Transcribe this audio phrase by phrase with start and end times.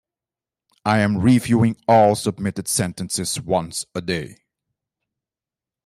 [0.83, 4.45] I am reviewing all submitted sentences once a day.